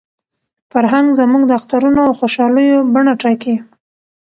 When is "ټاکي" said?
3.21-3.55